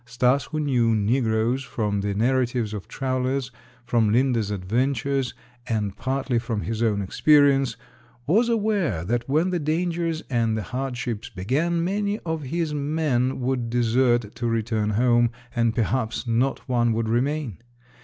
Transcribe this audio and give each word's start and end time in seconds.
Stas, 0.03 0.45
who 0.45 0.59
knew 0.59 0.95
negroes 0.95 1.63
from 1.63 2.01
the 2.01 2.15
narratives 2.15 2.73
of 2.73 2.87
travelers, 2.87 3.51
from 3.85 4.11
Linde's 4.11 4.49
adventures, 4.49 5.35
and 5.67 5.95
partly 5.95 6.39
from 6.39 6.61
his 6.61 6.81
own 6.81 7.03
experience, 7.03 7.77
was 8.25 8.49
aware 8.49 9.05
that 9.05 9.29
when 9.29 9.51
the 9.51 9.59
dangers 9.59 10.23
and 10.27 10.57
the 10.57 10.63
hardships 10.63 11.29
began, 11.29 11.83
many 11.83 12.17
of 12.21 12.41
his 12.41 12.73
men 12.73 13.41
would 13.41 13.69
desert 13.69 14.33
to 14.33 14.47
return 14.47 14.89
home, 14.89 15.29
and 15.55 15.75
perhaps 15.75 16.25
not 16.25 16.67
one 16.67 16.93
would 16.93 17.07
remain. 17.07 17.59